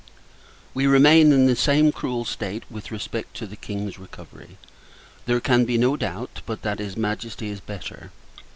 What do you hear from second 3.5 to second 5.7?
King's recovery. There can